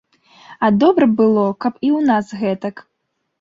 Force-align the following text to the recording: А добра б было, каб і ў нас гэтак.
А 0.67 0.69
добра 0.83 1.05
б 1.11 1.17
было, 1.19 1.43
каб 1.67 1.77
і 1.85 1.89
ў 1.97 2.09
нас 2.09 2.33
гэтак. 2.41 2.75